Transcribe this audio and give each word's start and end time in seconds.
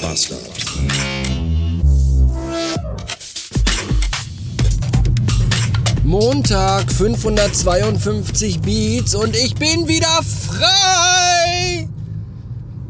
Bastard. 0.00 0.40
Montag 6.04 6.90
552 6.90 8.60
Beats 8.60 9.14
und 9.14 9.36
ich 9.36 9.54
bin 9.54 9.86
wieder 9.88 10.20
frei. 10.22 11.88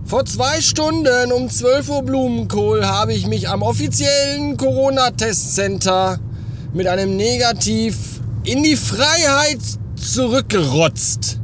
Vor 0.04 0.24
zwei 0.24 0.60
Stunden 0.60 1.32
um 1.32 1.48
12 1.48 1.88
Uhr 1.88 2.02
Blumenkohl 2.02 2.86
habe 2.86 3.12
ich 3.12 3.26
mich 3.26 3.48
am 3.48 3.62
offiziellen 3.62 4.56
Corona-Testcenter 4.56 6.18
mit 6.72 6.86
einem 6.86 7.16
Negativ 7.16 7.96
in 8.44 8.62
die 8.62 8.76
Freiheit 8.76 9.60
zurückgerotzt. 9.96 11.38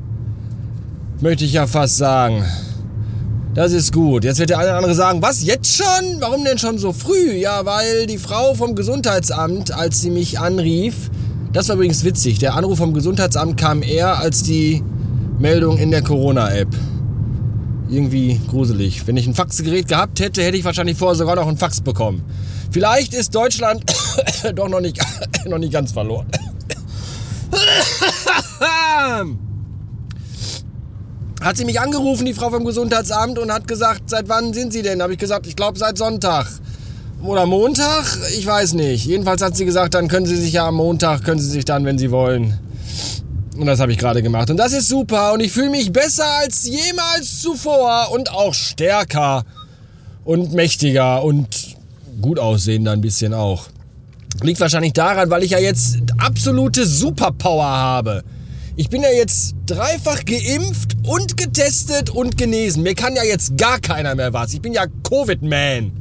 Möchte 1.20 1.44
ich 1.44 1.52
ja 1.52 1.66
fast 1.66 1.96
sagen. 1.96 2.44
Das 3.56 3.72
ist 3.72 3.90
gut. 3.90 4.22
Jetzt 4.24 4.38
wird 4.38 4.50
der 4.50 4.58
eine 4.58 4.68
oder 4.68 4.76
andere 4.76 4.94
sagen, 4.94 5.22
was, 5.22 5.42
jetzt 5.42 5.74
schon? 5.74 6.20
Warum 6.20 6.44
denn 6.44 6.58
schon 6.58 6.76
so 6.76 6.92
früh? 6.92 7.32
Ja, 7.32 7.64
weil 7.64 8.06
die 8.06 8.18
Frau 8.18 8.52
vom 8.52 8.74
Gesundheitsamt, 8.74 9.72
als 9.72 10.02
sie 10.02 10.10
mich 10.10 10.38
anrief, 10.38 11.10
das 11.54 11.70
war 11.70 11.76
übrigens 11.76 12.04
witzig, 12.04 12.38
der 12.38 12.54
Anruf 12.54 12.76
vom 12.76 12.92
Gesundheitsamt 12.92 13.58
kam 13.58 13.82
eher 13.82 14.18
als 14.18 14.42
die 14.42 14.84
Meldung 15.38 15.78
in 15.78 15.90
der 15.90 16.02
Corona-App. 16.02 16.68
Irgendwie 17.88 18.38
gruselig. 18.46 19.06
Wenn 19.06 19.16
ich 19.16 19.26
ein 19.26 19.34
Faxgerät 19.34 19.88
gehabt 19.88 20.20
hätte, 20.20 20.42
hätte 20.42 20.58
ich 20.58 20.64
wahrscheinlich 20.64 20.98
vorher 20.98 21.14
sogar 21.14 21.36
noch 21.36 21.48
einen 21.48 21.56
Fax 21.56 21.80
bekommen. 21.80 22.22
Vielleicht 22.70 23.14
ist 23.14 23.34
Deutschland 23.34 23.84
doch 24.54 24.68
noch 24.68 24.80
nicht, 24.80 25.00
noch 25.46 25.56
nicht 25.56 25.72
ganz 25.72 25.92
verloren. 25.92 26.26
hat 31.40 31.56
sie 31.56 31.64
mich 31.64 31.80
angerufen, 31.80 32.26
die 32.26 32.34
Frau 32.34 32.50
vom 32.50 32.64
Gesundheitsamt, 32.64 33.38
und 33.38 33.52
hat 33.52 33.68
gesagt, 33.68 34.08
seit 34.08 34.28
wann 34.28 34.52
sind 34.52 34.72
Sie 34.72 34.82
denn? 34.82 35.02
Habe 35.02 35.12
ich 35.12 35.18
gesagt, 35.18 35.46
ich 35.46 35.56
glaube 35.56 35.78
seit 35.78 35.98
Sonntag. 35.98 36.46
Oder 37.22 37.46
Montag? 37.46 38.04
Ich 38.38 38.46
weiß 38.46 38.74
nicht. 38.74 39.06
Jedenfalls 39.06 39.42
hat 39.42 39.56
sie 39.56 39.64
gesagt, 39.64 39.94
dann 39.94 40.08
können 40.08 40.26
Sie 40.26 40.36
sich 40.36 40.52
ja 40.52 40.68
am 40.68 40.76
Montag, 40.76 41.24
können 41.24 41.40
Sie 41.40 41.50
sich 41.50 41.64
dann, 41.64 41.84
wenn 41.84 41.98
Sie 41.98 42.10
wollen. 42.10 42.58
Und 43.56 43.66
das 43.66 43.80
habe 43.80 43.90
ich 43.92 43.98
gerade 43.98 44.22
gemacht. 44.22 44.50
Und 44.50 44.58
das 44.58 44.72
ist 44.72 44.88
super. 44.88 45.32
Und 45.32 45.40
ich 45.40 45.50
fühle 45.50 45.70
mich 45.70 45.92
besser 45.92 46.26
als 46.42 46.66
jemals 46.66 47.40
zuvor. 47.40 48.08
Und 48.12 48.30
auch 48.30 48.52
stärker. 48.52 49.44
Und 50.24 50.52
mächtiger. 50.52 51.24
Und 51.24 51.76
gut 52.20 52.38
aussehender 52.38 52.92
ein 52.92 53.00
bisschen 53.00 53.32
auch. 53.32 53.66
Liegt 54.42 54.60
wahrscheinlich 54.60 54.92
daran, 54.92 55.30
weil 55.30 55.42
ich 55.42 55.52
ja 55.52 55.58
jetzt 55.58 55.96
absolute 56.18 56.86
Superpower 56.86 57.64
habe. 57.64 58.24
Ich 58.78 58.90
bin 58.90 59.02
ja 59.02 59.10
jetzt 59.10 59.54
dreifach 59.64 60.26
geimpft 60.26 60.96
und 61.06 61.38
getestet 61.38 62.10
und 62.10 62.36
genesen. 62.36 62.82
Mir 62.82 62.94
kann 62.94 63.16
ja 63.16 63.24
jetzt 63.24 63.56
gar 63.56 63.80
keiner 63.80 64.14
mehr 64.14 64.34
was. 64.34 64.52
Ich 64.52 64.60
bin 64.60 64.74
ja 64.74 64.84
Covid-Man. 65.02 65.92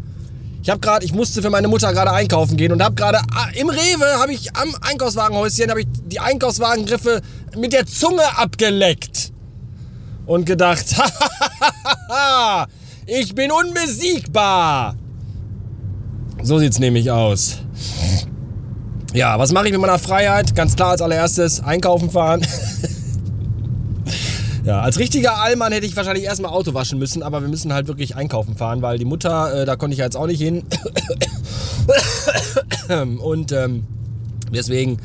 Ich 0.61 0.69
habe 0.69 0.81
gerade, 0.81 1.05
ich 1.05 1.13
musste 1.13 1.41
für 1.41 1.49
meine 1.49 1.69
Mutter 1.69 1.93
gerade 1.93 2.11
einkaufen 2.11 2.57
gehen 2.57 2.73
und 2.73 2.83
habe 2.83 2.95
gerade 2.95 3.19
ah, 3.33 3.47
im 3.53 3.69
Rewe 3.69 4.19
habe 4.19 4.33
ich 4.33 4.53
am 4.57 4.75
Einkaufswagenhäuschen 4.81 5.69
habe 5.69 5.81
ich 5.81 5.87
die 6.07 6.19
Einkaufswagengriffe 6.19 7.21
mit 7.55 7.71
der 7.71 7.85
Zunge 7.85 8.37
abgeleckt 8.37 9.31
und 10.25 10.45
gedacht, 10.45 10.85
ich 13.05 13.33
bin 13.35 13.51
unbesiegbar. 13.51 14.95
So 16.41 16.59
sieht's 16.59 16.79
nämlich 16.79 17.09
aus. 17.09 17.59
Ja, 19.15 19.39
was 19.39 19.53
mache 19.53 19.67
ich 19.67 19.71
mit 19.71 19.79
meiner 19.79 19.97
Freiheit? 19.97 20.53
Ganz 20.55 20.75
klar 20.75 20.89
als 20.89 21.01
allererstes 21.01 21.63
einkaufen 21.63 22.09
fahren. 22.09 22.45
ja, 24.65 24.81
als 24.81 24.99
richtiger 24.99 25.37
Allmann 25.37 25.71
hätte 25.71 25.85
ich 25.85 25.95
wahrscheinlich 25.95 26.25
erstmal 26.25 26.51
Auto 26.51 26.73
waschen 26.73 26.99
müssen, 26.99 27.23
aber 27.23 27.39
wir 27.39 27.47
müssen 27.47 27.71
halt 27.71 27.87
wirklich 27.87 28.17
einkaufen 28.17 28.57
fahren, 28.57 28.81
weil 28.81 28.97
die 28.97 29.05
Mutter, 29.05 29.61
äh, 29.61 29.65
da 29.65 29.77
konnte 29.77 29.93
ich 29.93 29.99
jetzt 29.99 30.17
auch 30.17 30.27
nicht 30.27 30.41
hin. 30.41 30.63
Und 33.21 33.53
ähm, 33.53 33.85
deswegen, 34.53 34.97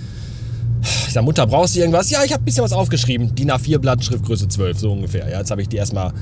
ich 0.82 1.12
sag, 1.12 1.22
Mutter, 1.22 1.46
brauchst 1.46 1.76
du 1.76 1.78
irgendwas? 1.78 2.10
Ja, 2.10 2.24
ich 2.24 2.32
habe 2.32 2.42
ein 2.42 2.44
bisschen 2.44 2.64
was 2.64 2.72
aufgeschrieben. 2.72 3.32
DIN 3.36 3.52
A4 3.52 3.78
Blatt, 3.78 4.04
Schriftgröße 4.04 4.48
12, 4.48 4.80
so 4.80 4.90
ungefähr. 4.90 5.28
Ja, 5.30 5.38
jetzt 5.38 5.52
habe 5.52 5.62
ich 5.62 5.68
die 5.68 5.76
erstmal 5.76 6.12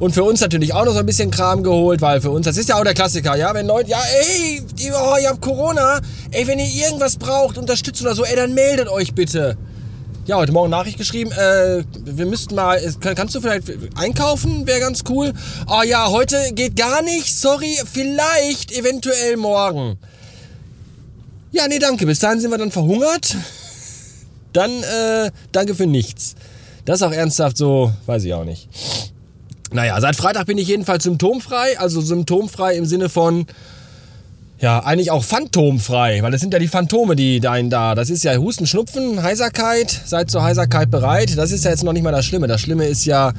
und 0.00 0.12
für 0.12 0.24
uns 0.24 0.40
natürlich 0.40 0.72
auch 0.74 0.84
noch 0.84 0.94
so 0.94 0.98
ein 0.98 1.06
bisschen 1.06 1.30
Kram 1.30 1.62
geholt, 1.62 2.00
weil 2.00 2.20
für 2.20 2.30
uns, 2.30 2.46
das 2.46 2.56
ist 2.56 2.70
ja 2.70 2.76
auch 2.76 2.84
der 2.84 2.94
Klassiker, 2.94 3.36
ja, 3.36 3.54
wenn 3.54 3.66
Leute, 3.66 3.90
ja, 3.90 4.02
ey, 4.22 4.62
oh, 4.92 5.16
ihr 5.22 5.28
habt 5.28 5.42
Corona, 5.42 6.00
ey, 6.30 6.46
wenn 6.46 6.58
ihr 6.58 6.66
irgendwas 6.66 7.16
braucht, 7.16 7.58
Unterstützung 7.58 8.06
oder 8.06 8.16
so, 8.16 8.24
ey, 8.24 8.34
dann 8.34 8.54
meldet 8.54 8.88
euch 8.88 9.14
bitte. 9.14 9.56
Ja, 10.26 10.36
heute 10.36 10.52
Morgen 10.52 10.70
Nachricht 10.70 10.96
geschrieben, 10.96 11.32
äh, 11.32 11.84
wir 12.04 12.26
müssten 12.26 12.54
mal, 12.54 12.80
kannst 13.14 13.34
du 13.34 13.40
vielleicht 13.40 13.64
einkaufen, 13.96 14.66
wäre 14.66 14.80
ganz 14.80 15.02
cool. 15.08 15.32
Oh 15.68 15.82
ja, 15.82 16.08
heute 16.08 16.52
geht 16.52 16.76
gar 16.76 17.02
nicht, 17.02 17.38
sorry, 17.38 17.78
vielleicht, 17.90 18.72
eventuell 18.72 19.36
morgen. 19.36 19.98
Ja, 21.52 21.68
nee, 21.68 21.78
danke, 21.78 22.06
bis 22.06 22.20
dahin 22.20 22.40
sind 22.40 22.50
wir 22.50 22.58
dann 22.58 22.70
verhungert. 22.70 23.36
Dann, 24.52 24.70
äh, 24.82 25.30
danke 25.52 25.74
für 25.74 25.86
nichts. 25.86 26.36
Das 26.84 27.00
ist 27.00 27.06
auch 27.06 27.12
ernsthaft 27.12 27.56
so, 27.56 27.92
weiß 28.06 28.24
ich 28.24 28.32
auch 28.32 28.44
nicht. 28.44 28.68
Naja, 29.72 30.00
seit 30.00 30.16
Freitag 30.16 30.46
bin 30.46 30.58
ich 30.58 30.68
jedenfalls 30.68 31.04
symptomfrei. 31.04 31.78
Also 31.78 32.00
symptomfrei 32.00 32.74
im 32.76 32.86
Sinne 32.86 33.08
von, 33.08 33.46
ja, 34.60 34.80
eigentlich 34.80 35.10
auch 35.10 35.24
phantomfrei, 35.24 36.22
weil 36.22 36.32
das 36.32 36.40
sind 36.40 36.52
ja 36.52 36.58
die 36.58 36.68
Phantome, 36.68 37.16
die 37.16 37.40
da, 37.40 37.60
da. 37.62 37.94
Das 37.94 38.10
ist 38.10 38.24
ja 38.24 38.36
Husten, 38.36 38.66
Schnupfen, 38.66 39.22
Heiserkeit. 39.22 39.90
Seid 40.04 40.30
zur 40.30 40.42
Heiserkeit 40.42 40.90
bereit. 40.90 41.38
Das 41.38 41.50
ist 41.50 41.64
ja 41.64 41.70
jetzt 41.70 41.84
noch 41.84 41.92
nicht 41.92 42.02
mal 42.02 42.12
das 42.12 42.26
Schlimme. 42.26 42.46
Das 42.46 42.60
Schlimme 42.60 42.84
ist 42.84 43.04
ja 43.06 43.32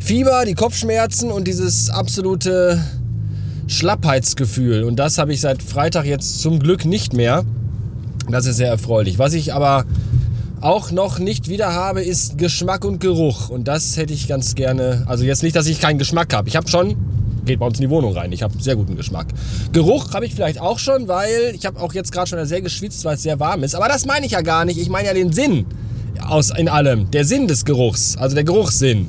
Fieber, 0.00 0.44
die 0.44 0.54
Kopfschmerzen 0.54 1.30
und 1.30 1.48
dieses 1.48 1.90
absolute 1.90 2.82
Schlappheitsgefühl. 3.66 4.84
Und 4.84 4.96
das 4.96 5.18
habe 5.18 5.32
ich 5.32 5.40
seit 5.40 5.62
Freitag 5.62 6.04
jetzt 6.04 6.40
zum 6.40 6.58
Glück 6.58 6.84
nicht 6.84 7.12
mehr. 7.12 7.44
Das 8.30 8.44
ist 8.44 8.56
sehr 8.56 8.68
erfreulich. 8.68 9.18
Was 9.18 9.32
ich 9.32 9.54
aber 9.54 9.86
auch 10.60 10.90
noch 10.90 11.18
nicht 11.18 11.48
wieder 11.48 11.72
habe, 11.72 12.02
ist 12.02 12.38
Geschmack 12.38 12.84
und 12.84 13.00
Geruch. 13.00 13.48
Und 13.48 13.68
das 13.68 13.96
hätte 13.96 14.12
ich 14.12 14.28
ganz 14.28 14.54
gerne. 14.54 15.04
Also 15.06 15.24
jetzt 15.24 15.42
nicht, 15.42 15.54
dass 15.54 15.66
ich 15.66 15.80
keinen 15.80 15.98
Geschmack 15.98 16.34
habe. 16.34 16.48
Ich 16.48 16.56
habe 16.56 16.68
schon, 16.68 16.96
geht 17.44 17.60
bei 17.60 17.66
uns 17.66 17.78
in 17.78 17.82
die 17.82 17.90
Wohnung 17.90 18.12
rein. 18.16 18.32
Ich 18.32 18.42
habe 18.42 18.54
sehr 18.60 18.76
guten 18.76 18.96
Geschmack. 18.96 19.28
Geruch 19.72 20.12
habe 20.14 20.26
ich 20.26 20.34
vielleicht 20.34 20.60
auch 20.60 20.78
schon, 20.78 21.08
weil 21.08 21.52
ich 21.54 21.64
habe 21.66 21.80
auch 21.80 21.94
jetzt 21.94 22.12
gerade 22.12 22.28
schon 22.28 22.44
sehr 22.46 22.60
geschwitzt, 22.60 23.04
weil 23.04 23.14
es 23.14 23.22
sehr 23.22 23.38
warm 23.38 23.62
ist. 23.62 23.74
Aber 23.74 23.88
das 23.88 24.06
meine 24.06 24.26
ich 24.26 24.32
ja 24.32 24.40
gar 24.40 24.64
nicht. 24.64 24.78
Ich 24.78 24.88
meine 24.88 25.08
ja 25.08 25.14
den 25.14 25.32
Sinn 25.32 25.66
aus 26.26 26.50
in 26.50 26.68
allem. 26.68 27.10
Der 27.10 27.24
Sinn 27.24 27.46
des 27.46 27.64
Geruchs, 27.64 28.16
also 28.16 28.34
der 28.34 28.44
Geruchssinn. 28.44 29.08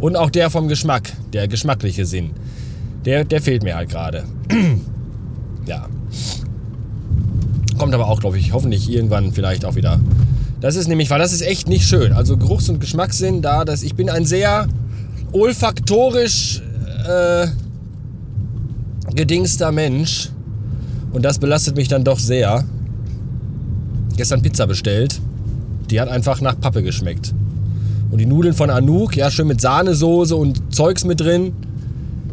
Und 0.00 0.16
auch 0.16 0.30
der 0.30 0.50
vom 0.50 0.68
Geschmack, 0.68 1.12
der 1.32 1.46
geschmackliche 1.48 2.06
Sinn. 2.06 2.30
Der, 3.04 3.24
der 3.24 3.40
fehlt 3.40 3.62
mir 3.62 3.76
halt 3.76 3.90
gerade. 3.90 4.24
ja. 5.66 5.88
Kommt 7.78 7.94
aber 7.94 8.08
auch, 8.08 8.20
glaube 8.20 8.38
ich, 8.38 8.52
hoffentlich 8.52 8.90
irgendwann 8.90 9.32
vielleicht 9.32 9.64
auch 9.64 9.74
wieder 9.74 9.98
das 10.60 10.76
ist 10.76 10.88
nämlich, 10.88 11.08
weil 11.10 11.18
das 11.18 11.32
ist 11.32 11.42
echt 11.42 11.68
nicht 11.68 11.86
schön. 11.86 12.12
Also 12.12 12.36
Geruchs- 12.36 12.68
und 12.68 12.80
Geschmackssinn 12.80 13.40
da, 13.42 13.64
dass 13.64 13.82
ich 13.82 13.94
bin 13.94 14.10
ein 14.10 14.26
sehr 14.26 14.68
olfaktorisch 15.32 16.62
äh, 17.08 17.46
gedingster 19.14 19.72
Mensch. 19.72 20.30
Und 21.12 21.24
das 21.24 21.38
belastet 21.38 21.76
mich 21.76 21.88
dann 21.88 22.04
doch 22.04 22.18
sehr. 22.18 22.64
Gestern 24.16 24.42
Pizza 24.42 24.66
bestellt. 24.66 25.20
Die 25.90 26.00
hat 26.00 26.08
einfach 26.08 26.40
nach 26.40 26.60
Pappe 26.60 26.82
geschmeckt. 26.82 27.32
Und 28.10 28.18
die 28.18 28.26
Nudeln 28.26 28.54
von 28.54 28.70
Anouk, 28.70 29.16
ja, 29.16 29.30
schön 29.30 29.46
mit 29.46 29.60
Sahnesoße 29.60 30.36
und 30.36 30.74
Zeugs 30.74 31.04
mit 31.04 31.20
drin. 31.20 31.52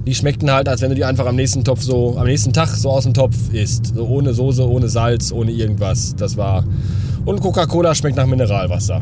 Die 0.06 0.16
schmeckten 0.16 0.52
halt, 0.52 0.68
als 0.70 0.82
wenn 0.82 0.90
du 0.90 0.96
die 0.96 1.06
einfach 1.06 1.26
am 1.26 1.36
nächsten 1.36 1.64
Topf 1.64 1.82
so, 1.82 2.18
am 2.18 2.28
nächsten 2.28 2.54
Tag 2.54 2.70
so 2.70 2.90
aus 2.90 3.04
dem 3.04 3.14
Topf 3.14 3.36
isst. 3.54 3.94
So 3.96 4.06
ohne 4.06 4.34
Soße, 4.34 4.68
ohne 4.68 4.90
Salz, 4.90 5.32
ohne 5.32 5.52
irgendwas. 5.52 6.16
Das 6.16 6.38
war 6.38 6.64
und 7.28 7.42
Coca-Cola 7.42 7.94
schmeckt 7.94 8.16
nach 8.16 8.26
Mineralwasser. 8.26 9.02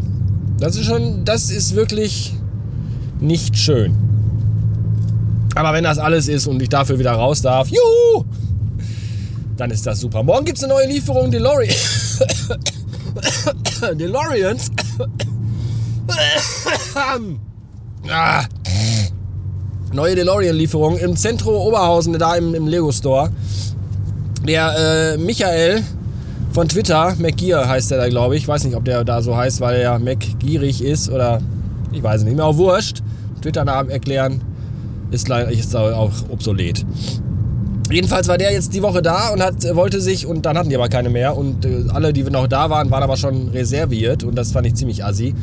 Das 0.59 0.75
ist 0.75 0.85
schon, 0.85 1.23
das 1.25 1.51
ist 1.51 1.75
wirklich 1.75 2.33
nicht 3.19 3.55
schön. 3.55 3.95
Aber 5.53 5.73
wenn 5.73 5.83
das 5.83 5.99
alles 5.99 6.27
ist 6.27 6.47
und 6.47 6.59
ich 6.59 6.69
dafür 6.69 6.97
wieder 6.97 7.11
raus 7.11 7.43
darf, 7.43 7.69
juhu, 7.69 8.25
dann 9.57 9.69
ist 9.69 9.85
das 9.85 9.99
super. 9.99 10.23
Morgen 10.23 10.43
gibt 10.43 10.57
es 10.57 10.63
eine 10.63 10.73
neue 10.73 10.87
Lieferung 10.87 11.29
DeLorean. 11.29 11.69
DeLoreans. 13.97 14.71
ah. 18.09 18.43
Neue 19.93 20.15
DeLorean-Lieferung 20.15 20.97
im 20.97 21.15
Zentrum 21.15 21.53
Oberhausen, 21.53 22.17
da 22.17 22.35
im, 22.35 22.55
im 22.55 22.67
Lego 22.67 22.91
Store. 22.91 23.29
Der 24.47 25.13
äh, 25.13 25.17
Michael 25.17 25.83
von 26.55 26.69
Twitter, 26.69 27.13
McGear 27.19 27.67
heißt 27.67 27.91
der 27.91 27.97
da, 27.97 28.07
glaube 28.07 28.37
ich. 28.37 28.43
Ich 28.43 28.47
weiß 28.47 28.63
nicht, 28.63 28.77
ob 28.77 28.85
der 28.85 29.03
da 29.03 29.21
so 29.21 29.35
heißt, 29.35 29.59
weil 29.59 29.81
er 29.81 29.99
McGierig 29.99 30.81
ist 30.81 31.09
oder 31.09 31.41
ich 31.91 32.01
weiß 32.01 32.23
nicht 32.23 32.37
mehr. 32.37 32.45
Auch 32.45 32.55
wurscht. 32.55 33.03
Twitter-Namen 33.41 33.89
erklären 33.89 34.39
ist, 35.11 35.29
ist 35.29 35.75
auch 35.75 36.13
obsolet. 36.29 36.85
Jedenfalls 37.91 38.29
war 38.29 38.37
der 38.37 38.53
jetzt 38.53 38.73
die 38.73 38.81
Woche 38.81 39.01
da 39.01 39.33
und 39.33 39.43
hat, 39.43 39.75
wollte 39.75 39.99
sich, 39.99 40.25
und 40.25 40.45
dann 40.45 40.57
hatten 40.57 40.69
die 40.69 40.77
aber 40.77 40.87
keine 40.87 41.09
mehr. 41.09 41.35
Und 41.35 41.65
äh, 41.65 41.83
alle, 41.89 42.13
die 42.13 42.23
noch 42.23 42.47
da 42.47 42.69
waren, 42.69 42.89
waren 42.89 43.03
aber 43.03 43.17
schon 43.17 43.49
reserviert. 43.49 44.23
Und 44.23 44.35
das 44.35 44.53
fand 44.53 44.65
ich 44.65 44.75
ziemlich 44.75 45.03
assi. 45.03 45.35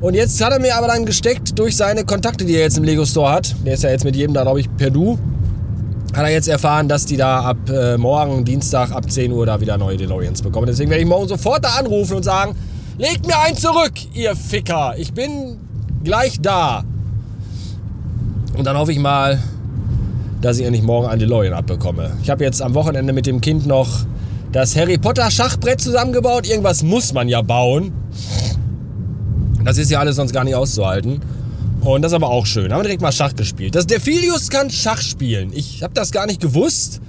Und 0.00 0.14
jetzt 0.14 0.42
hat 0.44 0.52
er 0.52 0.60
mir 0.60 0.76
aber 0.76 0.86
dann 0.86 1.04
gesteckt 1.04 1.58
durch 1.58 1.76
seine 1.76 2.04
Kontakte, 2.04 2.44
die 2.44 2.54
er 2.54 2.60
jetzt 2.60 2.78
im 2.78 2.84
Lego 2.84 3.04
Store 3.04 3.32
hat. 3.32 3.56
Der 3.66 3.74
ist 3.74 3.82
ja 3.82 3.90
jetzt 3.90 4.04
mit 4.04 4.14
jedem 4.14 4.32
da, 4.32 4.42
glaube 4.42 4.60
ich, 4.60 4.76
per 4.76 4.90
Du. 4.90 5.18
Hat 6.14 6.24
er 6.24 6.30
jetzt 6.30 6.48
erfahren, 6.48 6.88
dass 6.88 7.06
die 7.06 7.16
da 7.16 7.40
ab 7.40 7.56
äh, 7.70 7.96
morgen, 7.96 8.44
Dienstag, 8.44 8.92
ab 8.92 9.10
10 9.10 9.32
Uhr 9.32 9.46
da 9.46 9.60
wieder 9.60 9.78
neue 9.78 9.96
DeLoreans 9.96 10.42
bekommen. 10.42 10.66
Deswegen 10.66 10.90
werde 10.90 11.02
ich 11.02 11.08
morgen 11.08 11.28
sofort 11.28 11.64
da 11.64 11.70
anrufen 11.70 12.16
und 12.16 12.22
sagen, 12.22 12.54
legt 12.98 13.26
mir 13.26 13.38
einen 13.40 13.56
zurück, 13.56 13.92
ihr 14.14 14.36
Ficker. 14.36 14.94
Ich 14.98 15.12
bin 15.12 15.58
gleich 16.04 16.40
da. 16.40 16.84
Und 18.56 18.66
dann 18.66 18.76
hoffe 18.76 18.92
ich 18.92 18.98
mal, 18.98 19.38
dass 20.42 20.58
ich 20.58 20.66
endlich 20.66 20.82
morgen 20.82 21.08
einen 21.08 21.20
DeLorean 21.20 21.54
abbekomme. 21.54 22.10
Ich 22.22 22.28
habe 22.28 22.44
jetzt 22.44 22.60
am 22.60 22.74
Wochenende 22.74 23.12
mit 23.12 23.26
dem 23.26 23.40
Kind 23.40 23.66
noch 23.66 23.88
das 24.50 24.76
Harry 24.76 24.98
Potter 24.98 25.30
Schachbrett 25.30 25.80
zusammengebaut. 25.80 26.46
Irgendwas 26.46 26.82
muss 26.82 27.14
man 27.14 27.28
ja 27.28 27.40
bauen. 27.40 27.92
Das 29.64 29.78
ist 29.78 29.90
ja 29.90 30.00
alles 30.00 30.16
sonst 30.16 30.32
gar 30.32 30.44
nicht 30.44 30.56
auszuhalten. 30.56 31.20
Und 31.84 32.02
das 32.02 32.12
ist 32.12 32.16
aber 32.16 32.30
auch 32.30 32.46
schön. 32.46 32.72
Haben 32.72 32.80
wir 32.80 32.84
direkt 32.84 33.02
mal 33.02 33.12
Schach 33.12 33.34
gespielt. 33.34 33.74
Das, 33.74 33.86
der 33.86 34.00
Filius 34.00 34.50
kann 34.50 34.70
Schach 34.70 35.00
spielen. 35.00 35.50
Ich 35.52 35.82
habe 35.82 35.94
das 35.94 36.12
gar 36.12 36.26
nicht 36.26 36.40
gewusst. 36.40 37.00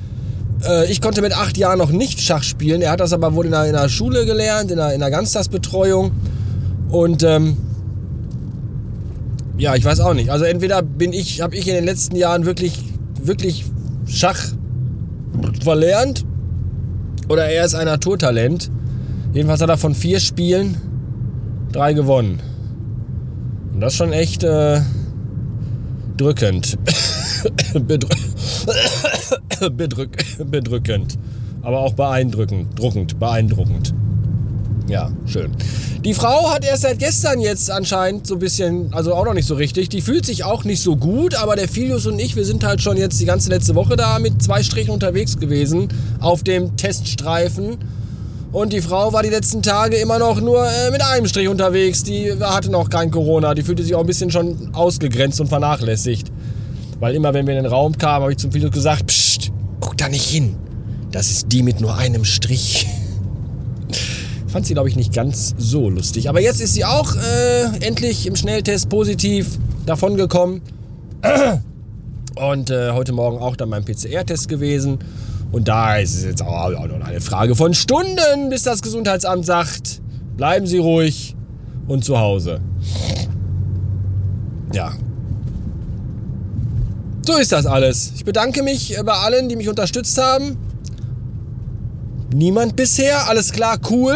Äh, 0.65 0.91
ich 0.91 0.99
konnte 0.99 1.21
mit 1.21 1.37
acht 1.37 1.57
Jahren 1.57 1.77
noch 1.77 1.91
nicht 1.91 2.19
Schach 2.19 2.43
spielen. 2.43 2.81
Er 2.81 2.91
hat 2.91 2.99
das 2.99 3.13
aber 3.13 3.35
wohl 3.35 3.45
in 3.45 3.51
der, 3.51 3.65
in 3.65 3.73
der 3.73 3.87
Schule 3.87 4.25
gelernt, 4.25 4.71
in 4.71 4.77
der, 4.77 4.93
in 4.93 4.99
der 4.99 5.11
Ganztagsbetreuung. 5.11 6.11
Und 6.89 7.21
ähm, 7.21 7.57
ja, 9.57 9.75
ich 9.75 9.85
weiß 9.85 9.99
auch 9.99 10.15
nicht. 10.15 10.31
Also 10.31 10.45
entweder 10.45 10.81
bin 10.81 11.13
ich, 11.13 11.41
habe 11.41 11.55
ich 11.55 11.67
in 11.67 11.75
den 11.75 11.85
letzten 11.85 12.15
Jahren 12.15 12.45
wirklich, 12.45 12.79
wirklich 13.21 13.65
Schach 14.07 14.39
verlernt 15.63 16.25
oder 17.29 17.45
er 17.45 17.65
ist 17.65 17.75
ein 17.75 17.85
Naturtalent. 17.85 18.71
Jedenfalls 19.33 19.61
hat 19.61 19.69
er 19.69 19.77
von 19.77 19.93
vier 19.93 20.19
Spielen 20.19 20.77
drei 21.71 21.93
gewonnen. 21.93 22.39
Das 23.83 23.91
ist 23.91 23.97
schon 23.97 24.13
echt 24.13 24.45
äh, 24.45 24.79
drückend. 26.15 26.77
Bedrück 27.85 28.15
Bedrück 29.75 30.25
bedrückend. 30.49 31.17
Aber 31.63 31.79
auch 31.79 31.91
beeindruckend. 31.91 32.79
Druckend, 32.79 33.19
beeindruckend. 33.19 33.93
Ja, 34.87 35.11
schön. 35.25 35.51
Die 36.05 36.13
Frau 36.13 36.49
hat 36.49 36.63
erst 36.63 36.83
seit 36.83 36.97
gestern 36.97 37.41
jetzt 37.41 37.69
anscheinend 37.69 38.25
so 38.25 38.35
ein 38.35 38.39
bisschen, 38.39 38.93
also 38.93 39.13
auch 39.15 39.25
noch 39.25 39.33
nicht 39.33 39.47
so 39.49 39.55
richtig. 39.55 39.89
Die 39.89 39.99
fühlt 39.99 40.25
sich 40.25 40.45
auch 40.45 40.63
nicht 40.63 40.81
so 40.81 40.95
gut, 40.95 41.35
aber 41.35 41.57
der 41.57 41.67
Filius 41.67 42.05
und 42.05 42.19
ich, 42.19 42.37
wir 42.37 42.45
sind 42.45 42.63
halt 42.63 42.81
schon 42.81 42.95
jetzt 42.95 43.19
die 43.19 43.25
ganze 43.25 43.49
letzte 43.49 43.75
Woche 43.75 43.97
da 43.97 44.17
mit 44.17 44.41
zwei 44.41 44.63
Strichen 44.63 44.91
unterwegs 44.91 45.37
gewesen 45.37 45.89
auf 46.21 46.41
dem 46.41 46.77
Teststreifen. 46.77 47.79
Und 48.53 48.71
die 48.71 48.81
Frau 48.81 49.11
war 49.11 49.23
die 49.23 49.29
letzten 49.29 49.63
Tage 49.63 49.97
immer 49.97 50.19
noch 50.19 50.39
nur 50.39 50.63
äh, 50.63 50.91
mit 50.91 51.01
einem 51.03 51.25
Strich 51.25 51.47
unterwegs. 51.47 52.03
Die 52.03 52.31
hatte 52.39 52.69
noch 52.69 52.87
kein 52.87 53.09
Corona. 53.09 53.55
Die 53.55 53.63
fühlte 53.63 53.81
sich 53.81 53.95
auch 53.95 54.01
ein 54.01 54.05
bisschen 54.05 54.29
schon 54.29 54.75
ausgegrenzt 54.75 55.41
und 55.41 55.47
vernachlässigt. 55.47 56.31
Weil 56.99 57.15
immer, 57.15 57.33
wenn 57.33 57.47
wir 57.47 57.57
in 57.57 57.63
den 57.63 57.71
Raum 57.71 57.97
kamen, 57.97 58.21
habe 58.21 58.31
ich 58.31 58.37
zum 58.37 58.51
Philipp 58.51 58.71
gesagt, 58.71 59.07
Psst, 59.07 59.51
guck 59.79 59.97
da 59.97 60.07
nicht 60.07 60.29
hin. 60.29 60.55
Das 61.11 61.31
ist 61.31 61.51
die 61.51 61.63
mit 61.63 61.81
nur 61.81 61.97
einem 61.97 62.25
Strich. 62.25 62.85
Fand 64.47 64.67
sie, 64.67 64.75
glaube 64.75 64.87
ich, 64.87 64.95
nicht 64.95 65.13
ganz 65.13 65.55
so 65.57 65.89
lustig. 65.89 66.29
Aber 66.29 66.39
jetzt 66.39 66.61
ist 66.61 66.75
sie 66.75 66.85
auch 66.85 67.15
äh, 67.15 67.85
endlich 67.85 68.27
im 68.27 68.35
Schnelltest 68.35 68.87
positiv 68.87 69.57
davongekommen. 69.87 70.61
Und 72.35 72.69
äh, 72.69 72.91
heute 72.91 73.13
Morgen 73.13 73.39
auch 73.39 73.55
dann 73.55 73.71
beim 73.71 73.83
PCR-Test 73.83 74.47
gewesen. 74.47 74.99
Und 75.53 75.67
da 75.67 75.97
ist 75.97 76.15
es 76.15 76.23
jetzt 76.25 76.41
auch 76.41 76.71
noch 76.71 77.05
eine 77.05 77.21
Frage 77.21 77.55
von 77.55 77.75
Stunden, 77.75 78.49
bis 78.49 78.63
das 78.63 78.81
Gesundheitsamt 78.81 79.45
sagt, 79.45 80.01
bleiben 80.35 80.65
Sie 80.65 80.79
ruhig 80.79 81.35
und 81.87 82.03
zu 82.03 82.19
Hause. 82.19 82.59
Ja. 84.73 84.93
So 87.21 87.37
ist 87.37 87.51
das 87.51 87.67
alles. 87.67 88.13
Ich 88.15 88.25
bedanke 88.25 88.63
mich 88.63 88.97
bei 89.05 89.13
allen, 89.13 89.47
die 89.47 89.55
mich 89.55 89.69
unterstützt 89.69 90.19
haben. 90.19 90.57
Niemand 92.33 92.75
bisher, 92.75 93.29
alles 93.29 93.51
klar, 93.51 93.77
cool. 93.91 94.15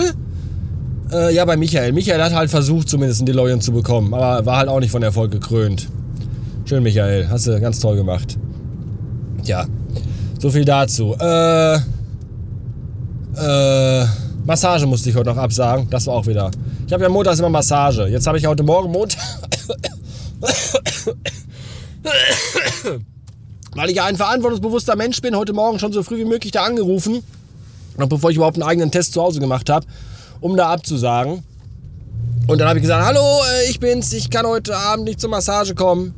Äh, 1.11 1.35
ja, 1.35 1.45
bei 1.45 1.55
Michael. 1.55 1.93
Michael 1.93 2.21
hat 2.23 2.33
halt 2.33 2.49
versucht, 2.49 2.89
zumindest 2.89 3.21
einen 3.21 3.27
DeLorean 3.27 3.61
zu 3.61 3.71
bekommen, 3.71 4.11
aber 4.11 4.43
war 4.47 4.57
halt 4.57 4.69
auch 4.69 4.79
nicht 4.79 4.89
von 4.89 5.03
Erfolg 5.03 5.31
gekrönt. 5.31 5.87
Schön, 6.65 6.81
Michael. 6.81 7.29
Hast 7.29 7.45
du 7.45 7.61
ganz 7.61 7.79
toll 7.79 7.95
gemacht. 7.95 8.39
Ja. 9.43 9.67
So 10.39 10.51
viel 10.51 10.65
dazu. 10.65 11.15
Äh, 11.19 11.75
äh, 13.37 14.05
Massage 14.45 14.85
musste 14.85 15.09
ich 15.09 15.15
heute 15.15 15.29
noch 15.29 15.37
absagen. 15.37 15.89
Das 15.89 16.05
war 16.05 16.13
auch 16.13 16.27
wieder. 16.27 16.51
Ich 16.85 16.93
habe 16.93 17.03
ja 17.03 17.09
montags 17.09 17.39
immer 17.39 17.49
Massage. 17.49 18.05
Jetzt 18.07 18.27
habe 18.27 18.37
ich 18.37 18.45
heute 18.45 18.61
Morgen 18.63 18.91
Montag. 18.91 19.19
Weil 23.75 23.89
ich 23.89 23.95
ja 23.95 24.05
ein 24.05 24.15
verantwortungsbewusster 24.15 24.95
Mensch 24.95 25.21
bin, 25.21 25.35
heute 25.35 25.53
Morgen 25.53 25.79
schon 25.79 25.91
so 25.91 26.03
früh 26.03 26.17
wie 26.19 26.25
möglich 26.25 26.51
da 26.51 26.63
angerufen. 26.63 27.23
Noch 27.97 28.07
bevor 28.07 28.29
ich 28.29 28.35
überhaupt 28.35 28.57
einen 28.57 28.69
eigenen 28.69 28.91
Test 28.91 29.13
zu 29.13 29.21
Hause 29.21 29.39
gemacht 29.39 29.69
habe, 29.71 29.87
um 30.39 30.55
da 30.55 30.69
abzusagen. 30.69 31.43
Und 32.47 32.59
dann 32.59 32.69
habe 32.69 32.77
ich 32.77 32.83
gesagt, 32.83 33.03
hallo, 33.03 33.19
äh, 33.19 33.69
ich 33.69 33.79
bin's, 33.79 34.13
ich 34.13 34.29
kann 34.29 34.45
heute 34.45 34.77
Abend 34.77 35.05
nicht 35.05 35.19
zur 35.19 35.31
Massage 35.31 35.73
kommen, 35.73 36.13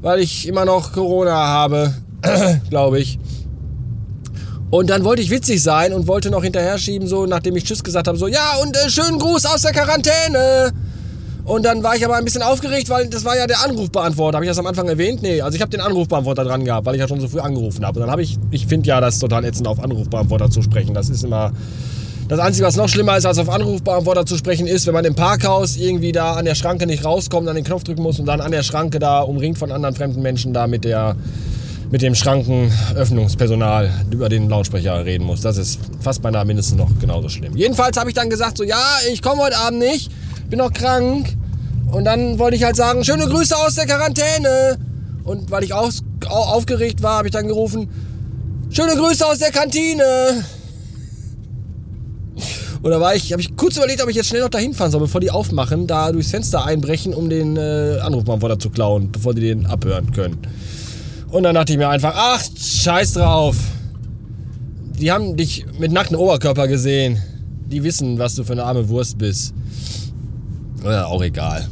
weil 0.00 0.20
ich 0.20 0.46
immer 0.46 0.64
noch 0.64 0.92
Corona 0.92 1.34
habe, 1.34 1.92
glaube 2.70 3.00
ich. 3.00 3.18
Und 4.70 4.90
dann 4.90 5.04
wollte 5.04 5.22
ich 5.22 5.30
witzig 5.30 5.62
sein 5.62 5.92
und 5.92 6.06
wollte 6.06 6.30
noch 6.30 6.42
hinterher 6.42 6.78
schieben, 6.78 7.08
so 7.08 7.26
nachdem 7.26 7.56
ich 7.56 7.64
Tschüss 7.64 7.82
gesagt 7.82 8.06
habe, 8.06 8.18
so, 8.18 8.26
ja, 8.26 8.56
und 8.62 8.76
äh, 8.76 8.90
schönen 8.90 9.18
Gruß 9.18 9.46
aus 9.46 9.62
der 9.62 9.72
Quarantäne. 9.72 10.72
Und 11.44 11.64
dann 11.64 11.82
war 11.82 11.96
ich 11.96 12.04
aber 12.04 12.16
ein 12.16 12.24
bisschen 12.24 12.42
aufgeregt, 12.42 12.90
weil 12.90 13.08
das 13.08 13.24
war 13.24 13.34
ja 13.34 13.46
der 13.46 13.64
Anrufbeantworter. 13.64 14.36
Habe 14.36 14.44
ich 14.44 14.50
das 14.50 14.58
am 14.58 14.66
Anfang 14.66 14.86
erwähnt? 14.86 15.22
Nee, 15.22 15.40
also 15.40 15.56
ich 15.56 15.62
habe 15.62 15.70
den 15.70 15.80
Anrufbeantworter 15.80 16.44
dran 16.44 16.62
gehabt, 16.66 16.84
weil 16.84 16.94
ich 16.94 17.00
ja 17.00 17.08
schon 17.08 17.20
so 17.20 17.28
früh 17.28 17.40
angerufen 17.40 17.86
habe. 17.86 17.98
Und 17.98 18.02
dann 18.02 18.10
habe 18.10 18.22
ich, 18.22 18.38
ich 18.50 18.66
finde 18.66 18.88
ja, 18.88 19.00
das 19.00 19.18
total 19.18 19.46
ätzend, 19.46 19.66
auf 19.66 19.82
Anrufbeantworter 19.82 20.50
zu 20.50 20.60
sprechen. 20.60 20.92
Das 20.92 21.08
ist 21.08 21.24
immer 21.24 21.52
das 22.28 22.38
Einzige, 22.40 22.66
was 22.66 22.76
noch 22.76 22.90
schlimmer 22.90 23.16
ist, 23.16 23.24
als 23.24 23.38
auf 23.38 23.48
Anrufbeantworter 23.48 24.26
zu 24.26 24.36
sprechen, 24.36 24.66
ist, 24.66 24.86
wenn 24.86 24.92
man 24.92 25.06
im 25.06 25.14
Parkhaus 25.14 25.78
irgendwie 25.78 26.12
da 26.12 26.34
an 26.34 26.44
der 26.44 26.54
Schranke 26.54 26.86
nicht 26.86 27.02
rauskommt, 27.02 27.48
an 27.48 27.56
den 27.56 27.64
Knopf 27.64 27.84
drücken 27.84 28.02
muss 28.02 28.20
und 28.20 28.26
dann 28.26 28.42
an 28.42 28.52
der 28.52 28.62
Schranke 28.62 28.98
da 28.98 29.20
umringt 29.20 29.56
von 29.56 29.72
anderen 29.72 29.94
fremden 29.94 30.20
Menschen 30.20 30.52
da 30.52 30.66
mit 30.66 30.84
der 30.84 31.16
mit 31.90 32.02
dem 32.02 32.14
Schrankenöffnungspersonal 32.14 33.90
über 34.10 34.28
den 34.28 34.48
Lautsprecher 34.48 35.04
reden 35.04 35.24
muss. 35.24 35.40
Das 35.40 35.56
ist 35.56 35.80
fast 36.00 36.20
beinahe 36.20 36.44
mindestens 36.44 36.76
noch 36.76 36.90
genauso 37.00 37.28
schlimm. 37.28 37.56
Jedenfalls 37.56 37.96
habe 37.96 38.10
ich 38.10 38.14
dann 38.14 38.28
gesagt, 38.28 38.58
so 38.58 38.64
ja, 38.64 38.82
ich 39.10 39.22
komme 39.22 39.42
heute 39.42 39.56
Abend 39.56 39.78
nicht, 39.78 40.10
bin 40.50 40.58
noch 40.58 40.72
krank. 40.72 41.34
Und 41.90 42.04
dann 42.04 42.38
wollte 42.38 42.56
ich 42.56 42.64
halt 42.64 42.76
sagen, 42.76 43.04
schöne 43.04 43.26
Grüße 43.26 43.56
aus 43.56 43.74
der 43.74 43.86
Quarantäne. 43.86 44.76
Und 45.24 45.50
weil 45.50 45.64
ich 45.64 45.72
aus, 45.72 46.02
aufgeregt 46.28 47.02
war, 47.02 47.18
habe 47.18 47.28
ich 47.28 47.32
dann 47.32 47.48
gerufen, 47.48 47.88
schöne 48.70 48.94
Grüße 48.94 49.26
aus 49.26 49.38
der 49.38 49.50
Kantine. 49.50 50.44
Und 52.82 52.90
da 52.90 53.00
war 53.00 53.14
ich, 53.14 53.32
habe 53.32 53.40
ich 53.40 53.56
kurz 53.56 53.76
überlegt, 53.76 54.02
ob 54.02 54.10
ich 54.10 54.16
jetzt 54.16 54.28
schnell 54.28 54.42
noch 54.42 54.50
dahin 54.50 54.74
fahren 54.74 54.90
soll, 54.90 55.00
bevor 55.00 55.20
die 55.20 55.30
aufmachen, 55.30 55.86
da 55.86 56.12
durchs 56.12 56.30
Fenster 56.30 56.64
einbrechen, 56.64 57.12
um 57.12 57.28
den 57.28 57.56
äh, 57.56 57.98
Anrufbeantworter 58.02 58.58
zu 58.58 58.70
klauen, 58.70 59.10
bevor 59.10 59.34
die 59.34 59.40
den 59.40 59.66
abhören 59.66 60.12
können. 60.12 60.38
Und 61.30 61.42
dann 61.42 61.54
dachte 61.54 61.72
ich 61.72 61.78
mir 61.78 61.88
einfach, 61.88 62.14
ach, 62.16 62.42
scheiß 62.58 63.14
drauf. 63.14 63.56
Die 64.98 65.12
haben 65.12 65.36
dich 65.36 65.66
mit 65.78 65.92
nacktem 65.92 66.18
Oberkörper 66.18 66.66
gesehen. 66.68 67.22
Die 67.66 67.84
wissen, 67.84 68.18
was 68.18 68.34
du 68.34 68.44
für 68.44 68.52
eine 68.52 68.64
arme 68.64 68.88
Wurst 68.88 69.18
bist. 69.18 69.52
Ja, 70.82 71.06
auch 71.06 71.22
egal. 71.22 71.68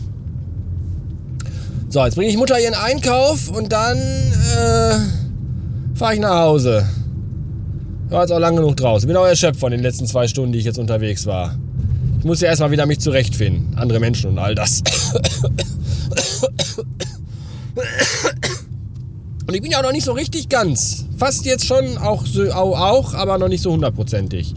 So, 1.89 2.05
jetzt 2.05 2.17
bringe 2.17 2.29
ich 2.29 2.37
Mutter 2.37 2.61
ihren 2.61 2.75
Einkauf 2.75 3.49
und 3.49 3.73
dann 3.73 3.97
äh, 3.97 4.97
fahre 5.95 6.15
ich 6.15 6.21
nach 6.21 6.41
Hause. 6.41 6.87
War 8.11 8.23
jetzt 8.23 8.33
auch 8.33 8.39
lang 8.39 8.57
genug 8.57 8.77
draußen. 8.77 9.07
Bin 9.09 9.17
auch 9.17 9.27
erschöpft 9.27 9.59
von 9.59 9.73
den 9.73 9.81
letzten 9.81 10.07
zwei 10.07 10.29
Stunden, 10.29 10.53
die 10.53 10.59
ich 10.59 10.65
jetzt 10.65 10.79
unterwegs 10.79 11.27
war. 11.27 11.59
Ich 12.19 12.25
muss 12.25 12.41
ja 12.41 12.49
erstmal 12.49 12.71
wieder 12.71 12.87
mich 12.87 13.01
zurechtfinden. 13.01 13.77
Andere 13.77 14.01
Menschen 14.01 14.31
und 14.31 14.39
all 14.39 14.55
das. 14.55 14.83
Und 19.47 19.55
ich 19.55 19.63
bin 19.63 19.71
ja 19.71 19.79
auch 19.79 19.83
noch 19.83 19.93
nicht 19.93 20.05
so 20.05 20.13
richtig 20.13 20.49
ganz. 20.49 21.05
Fast 21.17 21.45
jetzt 21.45 21.67
schon 21.67 21.99
auch, 21.99 22.25
auch 22.53 23.15
aber 23.15 23.39
noch 23.39 23.49
nicht 23.49 23.63
so 23.63 23.73
hundertprozentig. 23.73 24.55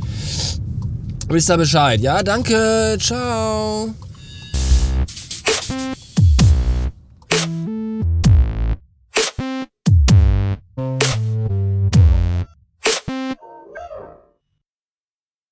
Wisst 1.28 1.50
ihr 1.52 1.58
Bescheid? 1.58 2.02
Ja, 2.02 2.24
danke. 2.24 2.98
Ciao. 3.00 3.94